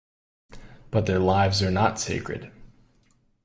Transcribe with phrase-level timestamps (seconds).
[0.89, 2.51] But their lives are not sacred.